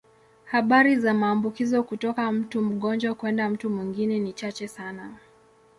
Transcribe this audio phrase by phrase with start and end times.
[0.45, 5.17] Habari za maambukizo kutoka mtu mgonjwa kwenda mtu mwingine ni chache sana.